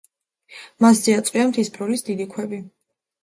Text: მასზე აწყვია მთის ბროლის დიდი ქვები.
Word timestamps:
მასზე 0.85 1.13
აწყვია 1.17 1.45
მთის 1.51 1.71
ბროლის 1.77 2.03
დიდი 2.09 2.27
ქვები. 2.35 2.61